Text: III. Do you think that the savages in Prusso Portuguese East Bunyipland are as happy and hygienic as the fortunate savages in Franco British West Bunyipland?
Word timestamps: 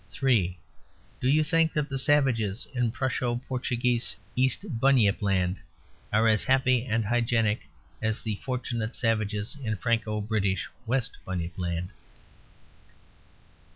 III. 0.23 0.59
Do 1.19 1.27
you 1.29 1.43
think 1.43 1.73
that 1.73 1.87
the 1.87 1.99
savages 1.99 2.67
in 2.73 2.91
Prusso 2.91 3.39
Portuguese 3.47 4.15
East 4.35 4.65
Bunyipland 4.79 5.57
are 6.11 6.27
as 6.27 6.43
happy 6.43 6.83
and 6.87 7.05
hygienic 7.05 7.61
as 8.01 8.23
the 8.23 8.37
fortunate 8.37 8.95
savages 8.95 9.55
in 9.63 9.75
Franco 9.75 10.19
British 10.19 10.67
West 10.87 11.19
Bunyipland? 11.23 11.89